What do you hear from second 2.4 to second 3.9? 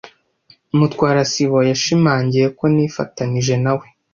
ko nifatanije na we.